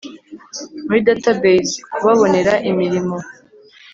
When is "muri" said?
0.85-1.01